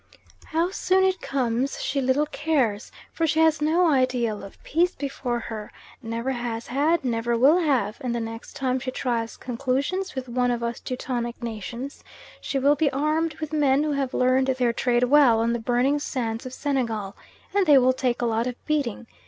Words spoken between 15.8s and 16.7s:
sands of